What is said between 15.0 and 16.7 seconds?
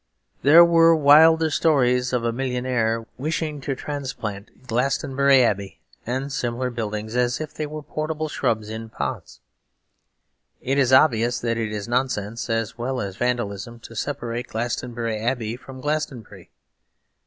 Abbey from Glastonbury.